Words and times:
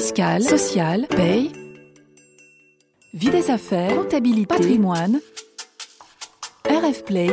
fiscale, 0.00 0.42
sociale, 0.42 1.06
paye, 1.08 1.52
vie 3.12 3.28
des 3.28 3.50
affaires, 3.50 3.94
comptabilité, 3.94 4.46
patrimoine. 4.46 5.20
RF 6.64 7.04
Play, 7.04 7.28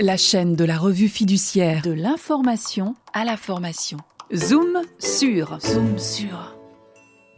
la 0.00 0.16
chaîne 0.16 0.56
de 0.56 0.64
la 0.64 0.76
revue 0.76 1.06
fiduciaire 1.06 1.82
de 1.82 1.92
l'information 1.92 2.96
à 3.12 3.24
la 3.24 3.36
formation. 3.36 3.98
Zoom 4.34 4.82
sur, 4.98 5.56
zoom 5.60 5.96
sur. 6.00 6.56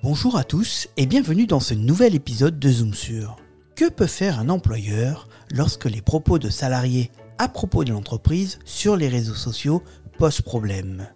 Bonjour 0.03 0.39
à 0.39 0.45
tous 0.45 0.89
et 0.97 1.05
bienvenue 1.05 1.47
dans 1.47 1.61
ce 1.61 1.75
nouvel 1.75 2.15
épisode 2.15 2.59
de 2.59 2.71
Zoom 2.71 2.95
sur. 2.95 3.37
Que 3.77 3.91
peut 3.91 4.07
faire 4.07 4.39
un 4.39 4.49
employeur 4.49 5.29
lorsque 5.51 5.85
les 5.85 6.01
propos 6.01 6.39
de 6.39 6.49
salariés 6.49 7.11
à 7.37 7.49
propos 7.49 7.85
de 7.85 7.93
l'entreprise 7.93 8.59
sur 8.65 8.97
les 8.97 9.09
réseaux 9.09 9.35
sociaux 9.35 9.83
posent 10.19 10.41
problème? 10.41 11.09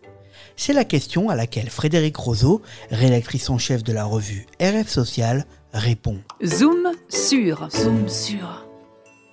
C'est 0.56 0.72
la 0.72 0.84
question 0.84 1.28
à 1.28 1.36
laquelle 1.36 1.70
Frédéric 1.70 2.16
Roseau, 2.16 2.62
rédactrice 2.90 3.50
en 3.50 3.58
chef 3.58 3.82
de 3.82 3.92
la 3.92 4.04
revue 4.04 4.46
RF 4.60 4.88
Social, 4.88 5.46
répond. 5.72 6.18
Zoom 6.44 6.92
sur, 7.08 7.68
zoom 7.70 8.08
sur. 8.08 8.66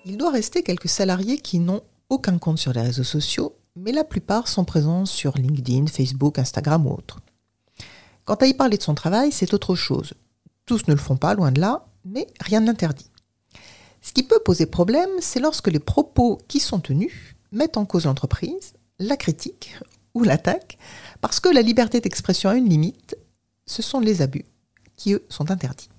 Il 0.05 0.17
doit 0.17 0.31
rester 0.31 0.63
quelques 0.63 0.89
salariés 0.89 1.38
qui 1.38 1.59
n'ont 1.59 1.81
aucun 2.09 2.38
compte 2.38 2.57
sur 2.57 2.73
les 2.73 2.81
réseaux 2.81 3.03
sociaux, 3.03 3.55
mais 3.75 3.91
la 3.91 4.03
plupart 4.03 4.47
sont 4.47 4.66
présents 4.66 5.05
sur 5.05 5.38
LinkedIn, 5.38 5.88
Facebook, 5.88 6.39
Instagram 6.39 6.88
ou 6.88 6.91
autres. 6.91 7.19
Quant 8.25 8.35
à 8.35 8.47
y 8.47 8.53
parler 8.53 8.77
de 8.77 8.83
son 8.83 8.95
travail, 8.95 9.31
c'est 9.31 9.53
autre 9.53 9.75
chose. 9.75 10.13
Tous 10.66 10.88
ne 10.88 10.93
le 10.93 10.99
font 10.99 11.17
pas, 11.17 11.33
loin 11.33 11.52
de 11.52 11.61
là, 11.61 11.85
mais 12.05 12.27
rien 12.39 12.59
ne 12.59 12.67
l'interdit. 12.67 13.09
Ce 14.02 14.13
qui 14.13 14.23
peut 14.23 14.39
poser 14.43 14.66
problème, 14.66 15.09
c'est 15.19 15.39
lorsque 15.39 15.67
les 15.67 15.80
propos 15.80 16.39
qui 16.47 16.59
sont 16.59 16.80
tenus 16.80 17.13
mettent 17.52 17.77
en 17.77 17.85
cause 17.85 18.05
l'entreprise, 18.05 18.73
la 18.99 19.17
critique 19.17 19.75
ou 20.13 20.23
l'attaque, 20.23 20.77
parce 21.21 21.39
que 21.39 21.49
la 21.49 21.61
liberté 21.61 21.99
d'expression 21.99 22.49
a 22.49 22.55
une 22.55 22.69
limite, 22.69 23.15
ce 23.65 23.81
sont 23.81 23.99
les 23.99 24.21
abus 24.21 24.45
qui, 24.95 25.13
eux, 25.13 25.25
sont 25.29 25.52
interdits. 25.52 25.89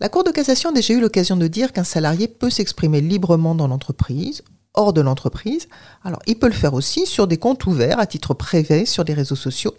La 0.00 0.08
Cour 0.08 0.24
de 0.24 0.30
cassation 0.30 0.70
a 0.70 0.72
déjà 0.72 0.94
eu 0.94 1.00
l'occasion 1.00 1.36
de 1.36 1.46
dire 1.46 1.72
qu'un 1.72 1.84
salarié 1.84 2.26
peut 2.26 2.50
s'exprimer 2.50 3.00
librement 3.00 3.54
dans 3.54 3.68
l'entreprise, 3.68 4.42
hors 4.74 4.92
de 4.92 5.00
l'entreprise. 5.00 5.68
Alors, 6.02 6.20
il 6.26 6.38
peut 6.38 6.48
le 6.48 6.54
faire 6.54 6.74
aussi 6.74 7.06
sur 7.06 7.26
des 7.26 7.36
comptes 7.36 7.66
ouverts 7.66 7.98
à 7.98 8.06
titre 8.06 8.34
privé 8.34 8.86
sur 8.86 9.04
les 9.04 9.14
réseaux 9.14 9.36
sociaux, 9.36 9.74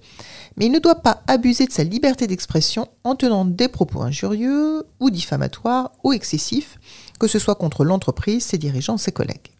mais 0.56 0.68
il 0.68 0.72
ne 0.72 0.80
doit 0.80 1.02
pas 1.02 1.24
abuser 1.28 1.66
de 1.66 1.72
sa 1.72 1.84
liberté 1.84 2.28
d'expression 2.28 2.88
en 3.04 3.16
tenant 3.16 3.46
des 3.46 3.68
propos 3.68 4.02
injurieux 4.02 4.84
ou 5.00 5.10
diffamatoires 5.10 5.92
ou 6.04 6.14
excessifs, 6.14 6.78
que 7.20 7.28
ce 7.28 7.40
soit 7.40 7.56
contre 7.56 7.84
l'entreprise, 7.84 8.44
ses 8.44 8.58
dirigeants, 8.58 8.98
ses 8.98 9.12
collègues. 9.12 9.52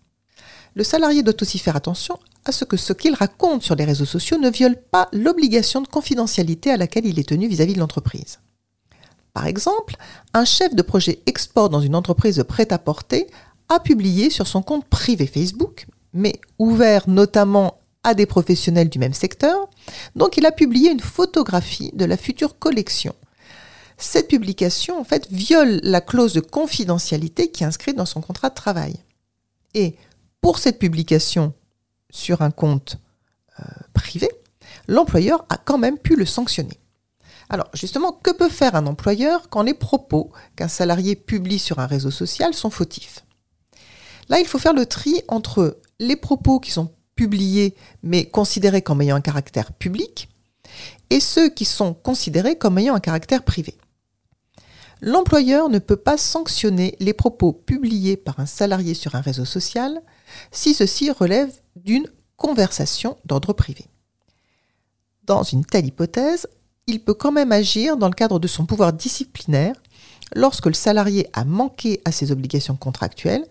Le 0.76 0.84
salarié 0.84 1.24
doit 1.24 1.42
aussi 1.42 1.60
faire 1.60 1.76
attention 1.76 2.18
à 2.46 2.52
ce 2.52 2.66
que 2.66 2.78
ce 2.78 2.94
qu'il 2.94 3.14
raconte 3.14 3.64
sur 3.64 3.76
les 3.76 3.86
réseaux 3.86 4.06
sociaux 4.06 4.38
ne 4.38 4.50
viole 4.50 4.76
pas 4.76 5.10
l'obligation 5.14 5.82
de 5.82 5.88
confidentialité 5.88 6.72
à 6.72 6.78
laquelle 6.78 7.06
il 7.06 7.20
est 7.20 7.30
tenu 7.30 7.48
vis-à-vis 7.48 7.74
de 7.74 7.80
l'entreprise. 7.80 8.40
Par 9.34 9.48
exemple, 9.48 9.96
un 10.34 10.46
chef 10.46 10.76
de 10.76 10.82
projet 10.82 11.20
export 11.26 11.70
dans 11.70 11.82
une 11.82 11.96
entreprise 11.96 12.38
de 12.38 12.44
prêt-à-porter 12.44 13.28
a 13.70 13.80
publié 13.80 14.30
sur 14.30 14.48
son 14.48 14.62
compte 14.62 14.86
privé 14.86 15.26
Facebook, 15.26 15.88
mais 16.14 16.34
ouvert 16.60 17.10
notamment 17.10 17.80
à 18.04 18.14
des 18.14 18.26
professionnels 18.26 18.90
du 18.90 19.00
même 19.00 19.14
secteur, 19.14 19.70
donc 20.16 20.38
il 20.38 20.46
a 20.46 20.52
publié 20.52 20.92
une 20.92 21.00
photographie 21.00 21.92
de 21.94 22.06
la 22.06 22.18
future 22.18 22.60
collection. 22.60 23.16
Cette 23.98 24.28
publication, 24.28 25.00
en 25.00 25.04
fait, 25.04 25.28
viole 25.32 25.80
la 25.84 26.02
clause 26.02 26.34
de 26.34 26.42
confidentialité 26.42 27.50
qui 27.50 27.64
est 27.64 27.68
inscrite 27.68 27.96
dans 27.96 28.06
son 28.06 28.22
contrat 28.22 28.50
de 28.50 28.56
travail. 28.56 28.96
Et 29.74 29.96
pour 30.42 30.60
cette 30.60 30.80
publication 30.80 31.54
sur 32.14 32.42
un 32.42 32.52
compte 32.52 33.00
euh, 33.60 33.64
privé, 33.94 34.30
l'employeur 34.88 35.46
a 35.50 35.58
quand 35.58 35.78
même 35.78 35.98
pu 35.98 36.16
le 36.16 36.26
sanctionner. 36.26 36.80
Alors 37.50 37.68
justement, 37.74 38.14
que 38.14 38.32
peut 38.32 38.50
faire 38.50 38.76
un 38.76 38.88
employeur 38.88 39.50
quand 39.50 39.64
les 39.64 39.74
propos 39.74 40.32
qu'un 40.56 40.70
salarié 40.70 41.16
publie 41.18 41.60
sur 41.60 41.80
un 41.80 41.88
réseau 41.88 42.12
social 42.12 42.54
sont 42.54 42.70
fautifs? 42.70 43.26
Là, 44.30 44.40
il 44.40 44.48
faut 44.48 44.60
faire 44.60 44.74
le 44.74 44.86
tri 44.86 45.22
entre 45.28 45.80
les 46.00 46.16
propos 46.16 46.60
qui 46.60 46.72
sont 46.72 46.94
publiés 47.16 47.76
mais 48.02 48.26
considérés 48.26 48.82
comme 48.82 49.02
ayant 49.02 49.18
un 49.18 49.22
caractère 49.22 49.74
public 49.74 50.30
et 51.10 51.20
ceux 51.20 51.50
qui 51.50 51.66
sont 51.66 51.94
considérés 51.94 52.58
comme 52.58 52.78
ayant 52.78 52.96
un 52.96 53.00
caractère 53.00 53.44
privé. 53.44 53.76
L'employeur 55.02 55.68
ne 55.68 55.80
peut 55.80 55.98
pas 55.98 56.18
sanctionner 56.18 56.96
les 57.00 57.14
propos 57.14 57.52
publiés 57.52 58.16
par 58.16 58.40
un 58.40 58.46
salarié 58.46 58.94
sur 58.94 59.16
un 59.16 59.22
réseau 59.22 59.46
social 59.46 60.02
si 60.52 60.74
ceci 60.74 61.12
relève 61.12 61.52
d'une 61.76 62.08
conversation 62.38 63.18
d'ordre 63.26 63.54
privé. 63.54 63.86
Dans 65.24 65.44
une 65.44 65.66
telle 65.66 65.86
hypothèse, 65.86 66.48
il 66.88 67.04
peut 67.04 67.14
quand 67.14 67.32
même 67.32 67.52
agir 67.52 67.98
dans 67.98 68.10
le 68.10 68.14
cadre 68.14 68.40
de 68.40 68.48
son 68.48 68.66
pouvoir 68.66 68.92
disciplinaire 68.92 69.76
lorsque 70.36 70.66
le 70.66 70.74
salarié 70.74 71.30
a 71.34 71.46
manqué 71.46 72.02
à 72.06 72.12
ses 72.12 72.32
obligations 72.32 72.76
contractuelles, 72.76 73.46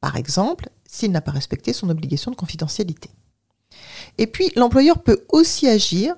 par 0.00 0.16
exemple 0.16 0.68
s'il 0.88 1.10
n'a 1.10 1.20
pas 1.20 1.30
respecté 1.30 1.72
son 1.72 1.90
obligation 1.90 2.30
de 2.30 2.36
confidentialité. 2.36 3.10
Et 4.18 4.26
puis, 4.26 4.50
l'employeur 4.56 5.02
peut 5.02 5.24
aussi 5.28 5.68
agir 5.68 6.14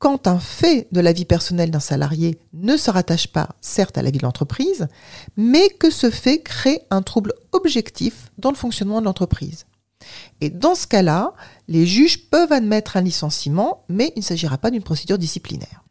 quand 0.00 0.26
un 0.26 0.38
fait 0.38 0.88
de 0.92 1.00
la 1.00 1.12
vie 1.12 1.26
personnelle 1.26 1.70
d'un 1.70 1.78
salarié 1.78 2.40
ne 2.54 2.78
se 2.78 2.90
rattache 2.90 3.28
pas, 3.28 3.50
certes, 3.60 3.98
à 3.98 4.02
la 4.02 4.10
vie 4.10 4.16
de 4.16 4.24
l'entreprise, 4.24 4.88
mais 5.36 5.68
que 5.68 5.90
ce 5.90 6.10
fait 6.10 6.40
crée 6.40 6.80
un 6.90 7.02
trouble 7.02 7.34
objectif 7.52 8.32
dans 8.38 8.50
le 8.50 8.56
fonctionnement 8.56 9.00
de 9.00 9.04
l'entreprise. 9.04 9.66
Et 10.40 10.48
dans 10.48 10.74
ce 10.74 10.86
cas-là, 10.86 11.34
les 11.68 11.86
juges 11.86 12.30
peuvent 12.30 12.50
admettre 12.50 12.96
un 12.96 13.02
licenciement, 13.02 13.84
mais 13.90 14.14
il 14.16 14.20
ne 14.20 14.24
s'agira 14.24 14.56
pas 14.56 14.70
d'une 14.70 14.82
procédure 14.82 15.18
disciplinaire. 15.18 15.84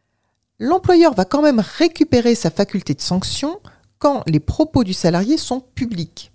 L'employeur 0.58 1.14
va 1.14 1.24
quand 1.24 1.44
même 1.44 1.64
récupérer 1.78 2.34
sa 2.34 2.50
faculté 2.50 2.96
de 2.96 3.02
sanction 3.02 3.60
quand 4.00 4.24
les 4.26 4.40
propos 4.40 4.84
du 4.84 4.94
salarié 4.94 5.38
sont 5.38 5.62
publics. 5.62 6.32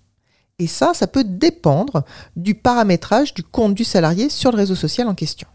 Et 0.59 0.67
ça, 0.67 0.93
ça 0.93 1.07
peut 1.07 1.25
dépendre 1.25 2.05
du 2.37 2.55
paramétrage 2.55 3.33
du 3.33 3.43
compte 3.43 3.73
du 3.73 3.83
salarié 3.83 4.29
sur 4.29 4.51
le 4.51 4.57
réseau 4.57 4.75
social 4.75 5.09
en 5.09 5.13
question. 5.13 5.49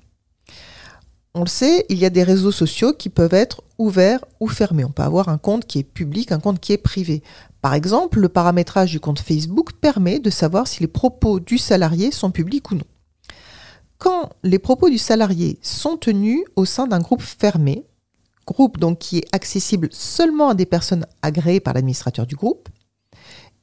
On 1.34 1.42
le 1.42 1.48
sait, 1.48 1.86
il 1.88 1.98
y 1.98 2.04
a 2.04 2.10
des 2.10 2.24
réseaux 2.24 2.50
sociaux 2.50 2.92
qui 2.92 3.08
peuvent 3.08 3.34
être 3.34 3.62
ouverts 3.78 4.24
ou 4.40 4.48
fermés. 4.48 4.84
On 4.84 4.90
peut 4.90 5.04
avoir 5.04 5.28
un 5.28 5.38
compte 5.38 5.64
qui 5.64 5.78
est 5.78 5.84
public, 5.84 6.32
un 6.32 6.40
compte 6.40 6.58
qui 6.58 6.72
est 6.72 6.78
privé. 6.78 7.22
Par 7.62 7.74
exemple, 7.74 8.18
le 8.18 8.28
paramétrage 8.28 8.90
du 8.90 8.98
compte 8.98 9.20
Facebook 9.20 9.72
permet 9.74 10.18
de 10.18 10.30
savoir 10.30 10.66
si 10.66 10.80
les 10.80 10.88
propos 10.88 11.38
du 11.38 11.56
salarié 11.56 12.10
sont 12.10 12.32
publics 12.32 12.70
ou 12.72 12.74
non. 12.74 12.84
Quand 13.98 14.30
les 14.42 14.58
propos 14.58 14.88
du 14.88 14.98
salarié 14.98 15.58
sont 15.62 15.96
tenus 15.96 16.40
au 16.56 16.64
sein 16.64 16.88
d'un 16.88 17.00
groupe 17.00 17.22
fermé, 17.22 17.84
groupe 18.46 18.78
donc 18.78 18.98
qui 18.98 19.18
est 19.18 19.28
accessible 19.32 19.88
seulement 19.92 20.48
à 20.48 20.54
des 20.54 20.66
personnes 20.66 21.06
agréées 21.22 21.60
par 21.60 21.74
l'administrateur 21.74 22.26
du 22.26 22.34
groupe, 22.34 22.68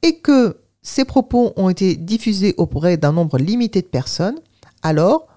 et 0.02 0.20
que 0.20 0.56
ces 0.80 1.04
propos 1.04 1.52
ont 1.56 1.68
été 1.68 1.96
diffusés 1.96 2.54
auprès 2.56 2.96
d'un 2.96 3.12
nombre 3.12 3.36
limité 3.36 3.82
de 3.82 3.86
personnes, 3.88 4.40
alors 4.82 5.27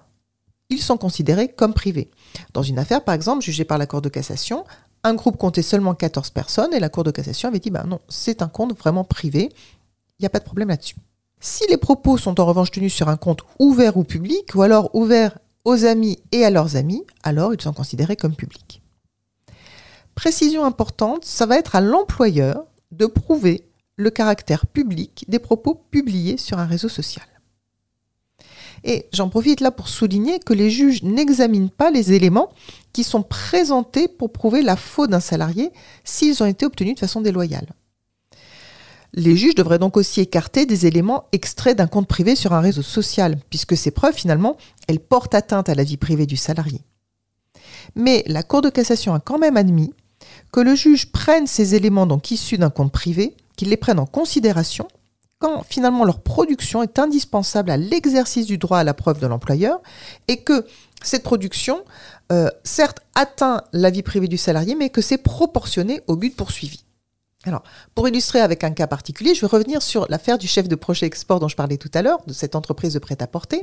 ils 0.72 0.82
sont 0.82 0.96
considérés 0.96 1.48
comme 1.48 1.74
privés. 1.74 2.10
Dans 2.52 2.62
une 2.62 2.78
affaire, 2.78 3.04
par 3.04 3.14
exemple, 3.14 3.44
jugée 3.44 3.64
par 3.64 3.78
la 3.78 3.86
Cour 3.86 4.02
de 4.02 4.08
cassation, 4.08 4.64
un 5.04 5.14
groupe 5.14 5.36
comptait 5.36 5.62
seulement 5.62 5.94
14 5.94 6.30
personnes 6.30 6.72
et 6.72 6.80
la 6.80 6.88
Cour 6.88 7.04
de 7.04 7.10
cassation 7.10 7.48
avait 7.48 7.58
dit 7.58 7.70
ben 7.70 7.84
non, 7.84 8.00
c'est 8.08 8.42
un 8.42 8.48
compte 8.48 8.76
vraiment 8.78 9.04
privé, 9.04 9.50
il 10.18 10.22
n'y 10.22 10.26
a 10.26 10.30
pas 10.30 10.38
de 10.38 10.44
problème 10.44 10.68
là-dessus. 10.68 10.96
Si 11.40 11.64
les 11.68 11.76
propos 11.76 12.16
sont 12.16 12.40
en 12.40 12.46
revanche 12.46 12.70
tenus 12.70 12.94
sur 12.94 13.08
un 13.08 13.16
compte 13.16 13.42
ouvert 13.58 13.96
ou 13.96 14.04
public, 14.04 14.54
ou 14.54 14.62
alors 14.62 14.94
ouvert 14.94 15.38
aux 15.64 15.84
amis 15.84 16.18
et 16.30 16.44
à 16.44 16.50
leurs 16.50 16.76
amis, 16.76 17.04
alors 17.22 17.52
ils 17.52 17.60
sont 17.60 17.72
considérés 17.72 18.16
comme 18.16 18.34
publics. 18.34 18.80
Précision 20.14 20.64
importante, 20.64 21.24
ça 21.24 21.46
va 21.46 21.56
être 21.58 21.74
à 21.74 21.80
l'employeur 21.80 22.64
de 22.92 23.06
prouver 23.06 23.66
le 23.96 24.10
caractère 24.10 24.66
public 24.66 25.24
des 25.28 25.38
propos 25.38 25.74
publiés 25.90 26.36
sur 26.36 26.58
un 26.58 26.66
réseau 26.66 26.88
social. 26.88 27.26
Et 28.84 29.06
j'en 29.12 29.28
profite 29.28 29.60
là 29.60 29.70
pour 29.70 29.88
souligner 29.88 30.40
que 30.40 30.52
les 30.52 30.70
juges 30.70 31.02
n'examinent 31.02 31.70
pas 31.70 31.90
les 31.90 32.12
éléments 32.12 32.50
qui 32.92 33.04
sont 33.04 33.22
présentés 33.22 34.08
pour 34.08 34.32
prouver 34.32 34.62
la 34.62 34.76
faute 34.76 35.10
d'un 35.10 35.20
salarié 35.20 35.70
s'ils 36.04 36.42
ont 36.42 36.46
été 36.46 36.66
obtenus 36.66 36.94
de 36.94 37.00
façon 37.00 37.20
déloyale. 37.20 37.74
Les 39.14 39.36
juges 39.36 39.54
devraient 39.54 39.78
donc 39.78 39.96
aussi 39.96 40.20
écarter 40.20 40.64
des 40.64 40.86
éléments 40.86 41.24
extraits 41.32 41.76
d'un 41.76 41.86
compte 41.86 42.08
privé 42.08 42.34
sur 42.34 42.54
un 42.54 42.60
réseau 42.60 42.82
social, 42.82 43.38
puisque 43.50 43.76
ces 43.76 43.90
preuves, 43.90 44.14
finalement, 44.14 44.56
elles 44.88 45.00
portent 45.00 45.34
atteinte 45.34 45.68
à 45.68 45.74
la 45.74 45.84
vie 45.84 45.98
privée 45.98 46.24
du 46.24 46.36
salarié. 46.36 46.80
Mais 47.94 48.24
la 48.26 48.42
Cour 48.42 48.62
de 48.62 48.70
cassation 48.70 49.12
a 49.12 49.20
quand 49.20 49.38
même 49.38 49.58
admis 49.58 49.92
que 50.50 50.60
le 50.60 50.74
juge 50.74 51.12
prenne 51.12 51.46
ces 51.46 51.74
éléments 51.74 52.06
donc 52.06 52.30
issus 52.30 52.58
d'un 52.58 52.70
compte 52.70 52.92
privé 52.92 53.36
qu'ils 53.56 53.68
les 53.68 53.76
prennent 53.76 53.98
en 53.98 54.06
considération 54.06 54.88
quand 55.42 55.64
finalement 55.64 56.04
leur 56.04 56.20
production 56.20 56.84
est 56.84 57.00
indispensable 57.00 57.72
à 57.72 57.76
l'exercice 57.76 58.46
du 58.46 58.58
droit 58.58 58.78
à 58.78 58.84
la 58.84 58.94
preuve 58.94 59.18
de 59.18 59.26
l'employeur 59.26 59.82
et 60.28 60.44
que 60.44 60.64
cette 61.02 61.24
production, 61.24 61.82
euh, 62.30 62.48
certes, 62.62 63.00
atteint 63.16 63.64
la 63.72 63.90
vie 63.90 64.04
privée 64.04 64.28
du 64.28 64.38
salarié, 64.38 64.76
mais 64.76 64.88
que 64.88 65.02
c'est 65.02 65.18
proportionné 65.18 66.00
au 66.06 66.14
but 66.14 66.36
poursuivi. 66.36 66.84
Alors, 67.44 67.64
pour 67.96 68.06
illustrer 68.06 68.38
avec 68.38 68.62
un 68.62 68.70
cas 68.70 68.86
particulier, 68.86 69.34
je 69.34 69.40
vais 69.40 69.48
revenir 69.48 69.82
sur 69.82 70.06
l'affaire 70.08 70.38
du 70.38 70.46
chef 70.46 70.68
de 70.68 70.76
projet 70.76 71.06
export 71.06 71.40
dont 71.40 71.48
je 71.48 71.56
parlais 71.56 71.76
tout 71.76 71.90
à 71.92 72.02
l'heure, 72.02 72.20
de 72.28 72.32
cette 72.32 72.54
entreprise 72.54 72.94
de 72.94 73.00
prêt-à-porter. 73.00 73.62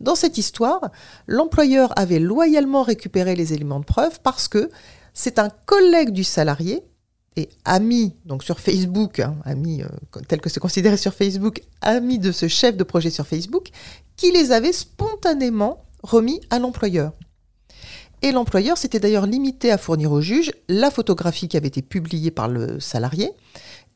Dans 0.00 0.14
cette 0.14 0.36
histoire, 0.36 0.90
l'employeur 1.26 1.98
avait 1.98 2.18
loyalement 2.18 2.82
récupéré 2.82 3.34
les 3.34 3.54
éléments 3.54 3.80
de 3.80 3.86
preuve 3.86 4.20
parce 4.20 4.46
que 4.46 4.70
c'est 5.14 5.38
un 5.38 5.48
collègue 5.64 6.10
du 6.10 6.22
salarié 6.22 6.82
et 7.36 7.48
ami, 7.64 8.14
donc 8.24 8.42
sur 8.42 8.58
Facebook, 8.58 9.20
hein, 9.20 9.36
ami 9.44 9.82
euh, 9.82 10.20
tel 10.26 10.40
que 10.40 10.48
c'est 10.48 10.60
considéré 10.60 10.96
sur 10.96 11.14
Facebook, 11.14 11.62
ami 11.80 12.18
de 12.18 12.32
ce 12.32 12.48
chef 12.48 12.76
de 12.76 12.84
projet 12.84 13.10
sur 13.10 13.26
Facebook, 13.26 13.68
qui 14.16 14.32
les 14.32 14.50
avait 14.50 14.72
spontanément 14.72 15.84
remis 16.02 16.40
à 16.50 16.58
l'employeur. 16.58 17.12
Et 18.22 18.32
l'employeur 18.32 18.76
s'était 18.76 18.98
d'ailleurs 18.98 19.26
limité 19.26 19.70
à 19.70 19.78
fournir 19.78 20.10
au 20.10 20.20
juge 20.20 20.52
la 20.68 20.90
photographie 20.90 21.46
qui 21.46 21.56
avait 21.56 21.68
été 21.68 21.82
publiée 21.82 22.32
par 22.32 22.48
le 22.48 22.80
salarié 22.80 23.30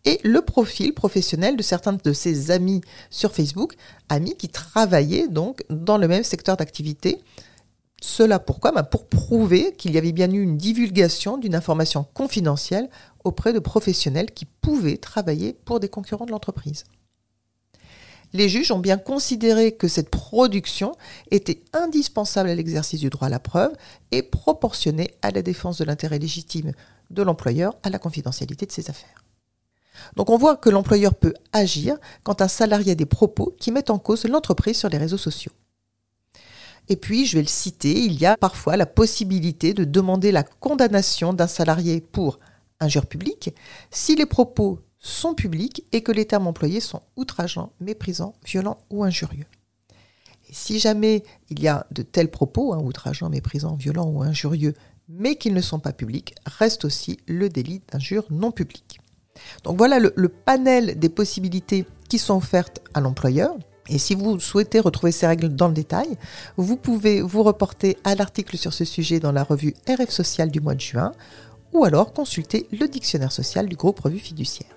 et 0.05 0.21
le 0.23 0.41
profil 0.43 0.95
professionnel 0.95 1.57
de 1.57 1.63
certains 1.63 1.93
de 1.93 2.13
ses 2.13 2.51
amis 2.51 2.81
sur 3.11 3.33
Facebook, 3.33 3.75
amis 4.09 4.37
qui 4.37 4.49
travaillaient 4.49 5.29
donc 5.29 5.65
dans 5.71 5.99
le 5.99 6.09
même 6.09 6.25
secteur 6.25 6.57
d'activité, 6.57 7.21
cela 8.03 8.41
pourquoi 8.41 8.73
bah, 8.73 8.83
Pour 8.83 9.07
prouver 9.07 9.73
qu'il 9.79 9.93
y 9.93 9.99
avait 9.99 10.13
bien 10.13 10.31
eu 10.31 10.43
une 10.43 10.57
divulgation 10.57 11.39
d'une 11.39 11.55
information 11.55 12.05
confidentielle 12.15 12.91
auprès 13.23 13.53
de 13.53 13.61
professionnels 13.61 14.33
qui 14.33 14.45
pouvaient 14.45 14.97
travailler 14.97 15.53
pour 15.65 15.79
des 15.79 15.89
concurrents 15.89 16.27
de 16.27 16.33
l'entreprise. 16.33 16.85
Les 18.33 18.49
juges 18.49 18.73
ont 18.73 18.81
bien 18.81 18.99
considéré 18.99 19.73
que 19.73 19.87
cette 19.87 20.11
production 20.11 20.97
était 21.31 21.63
indispensable 21.73 22.49
à 22.49 22.55
l'exercice 22.57 22.99
du 22.99 23.09
droit 23.09 23.29
à 23.29 23.31
la 23.31 23.39
preuve 23.39 23.73
et 24.11 24.23
proportionnée 24.23 25.13
à 25.23 25.31
la 25.31 25.43
défense 25.43 25.79
de 25.79 25.85
l'intérêt 25.85 26.19
légitime 26.19 26.73
de 27.11 27.23
l'employeur 27.23 27.77
à 27.85 27.91
la 27.91 28.01
confidentialité 28.01 28.67
de 28.67 28.73
ses 28.73 28.91
affaires. 28.91 29.23
Donc 30.17 30.29
on 30.29 30.39
voit 30.39 30.57
que 30.57 30.71
l'employeur 30.71 31.15
peut 31.15 31.35
agir 31.53 31.99
quand 32.25 32.43
un 32.43 32.49
salarié 32.49 32.93
a 32.93 32.97
des 32.97 33.07
propos 33.07 33.55
qui 33.61 33.71
mettent 33.71 33.91
en 33.91 33.99
cause 33.99 34.25
l'entreprise 34.25 34.79
sur 34.79 34.89
les 34.89 34.99
réseaux 34.99 35.19
sociaux. 35.19 35.53
Et 36.89 36.97
puis, 36.97 37.27
je 37.27 37.37
vais 37.37 37.43
le 37.43 37.49
citer, 37.49 37.93
il 37.93 38.15
y 38.15 38.27
a 38.27 38.37
parfois 38.37 38.77
la 38.77 38.87
possibilité 38.87 39.73
de 39.73 39.85
demander 39.85 40.33
la 40.33 40.43
condamnation 40.43 41.33
d'un 41.33 41.47
salarié 41.47 42.01
pour 42.01 42.39
injure 42.81 43.07
publique 43.07 43.51
si 43.91 44.17
les 44.17 44.27
propos 44.27 44.81
sont 44.99 45.35
publics 45.35 45.85
et 45.93 46.03
que 46.03 46.13
les 46.13 46.27
termes 46.27 46.47
employés 46.47 46.81
sont 46.81 47.03
outrageants, 47.17 47.73
méprisants, 47.81 48.35
violents 48.45 48.79
ou 48.91 49.05
injurieux. 49.05 49.47
Et 50.49 50.55
si 50.55 50.79
jamais 50.79 51.25
il 51.51 51.61
y 51.61 51.69
a 51.69 51.87
de 51.91 52.03
tels 52.03 52.31
propos, 52.31 52.73
hein, 52.73 52.81
outrageants, 52.83 53.31
méprisants, 53.31 53.75
violents 53.75 54.09
ou 54.09 54.23
injurieux, 54.23 54.75
mais 55.09 55.37
qu'ils 55.37 55.55
ne 55.55 55.61
sont 55.61 55.81
pas 55.81 55.93
publics, 55.93 56.35
reste 56.47 56.85
aussi 56.85 57.19
le 57.27 57.49
délit 57.49 57.83
d'injure 57.91 58.27
non 58.31 58.53
publique. 58.53 59.01
Donc 59.65 59.77
voilà 59.77 59.99
le 59.99 60.29
panel 60.29 60.99
des 60.99 61.09
possibilités 61.09 61.87
qui 62.09 62.19
sont 62.19 62.37
offertes 62.37 62.81
à 62.95 63.01
l'employeur. 63.01 63.57
Et 63.89 63.99
si 63.99 64.15
vous 64.15 64.39
souhaitez 64.39 64.81
retrouver 64.81 65.13
ces 65.13 65.27
règles 65.27 65.49
dans 65.49 65.69
le 65.69 65.75
détail, 65.75 66.17
vous 66.57 66.77
pouvez 66.77 67.21
vous 67.21 67.43
reporter 67.43 67.99
à 68.05 68.15
l'article 68.15 68.57
sur 68.57 68.73
ce 68.73 68.85
sujet 68.85 69.21
dans 69.21 69.33
la 69.33 69.43
revue 69.43 69.75
RF 69.89 70.11
Social 70.11 70.51
du 70.51 70.61
mois 70.61 70.75
de 70.75 70.81
juin, 70.81 71.13
ou 71.73 71.85
alors 71.85 72.13
consulter 72.13 72.67
le 72.71 72.87
dictionnaire 72.87 73.33
social 73.33 73.69
du 73.69 73.77
groupe 73.77 74.01
Revue 74.01 74.19
Fiduciaire. 74.19 74.77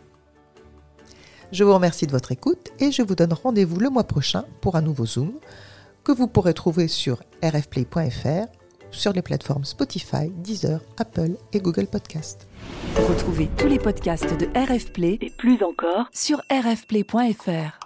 Je 1.52 1.64
vous 1.64 1.74
remercie 1.74 2.08
de 2.08 2.12
votre 2.12 2.32
écoute 2.32 2.70
et 2.80 2.92
je 2.92 3.02
vous 3.02 3.16
donne 3.16 3.34
rendez-vous 3.34 3.80
le 3.80 3.90
mois 3.90 4.06
prochain 4.06 4.46
pour 4.62 4.76
un 4.76 4.82
nouveau 4.82 5.06
Zoom 5.06 5.34
que 6.04 6.12
vous 6.12 6.28
pourrez 6.28 6.54
trouver 6.54 6.88
sur 6.88 7.22
rfplay.fr 7.44 8.48
sur 8.92 9.14
les 9.14 9.22
plateformes 9.22 9.66
Spotify, 9.66 10.30
Deezer, 10.38 10.80
Apple 10.98 11.36
et 11.54 11.60
Google 11.60 11.88
Podcast. 11.88 12.48
Retrouvez 12.96 13.50
tous 13.58 13.68
les 13.68 13.80
podcasts 13.80 14.38
de 14.38 14.48
RFplay 14.56 15.18
et 15.22 15.30
plus 15.30 15.62
encore 15.64 16.08
sur 16.14 16.42
rfplay.fr. 16.50 17.80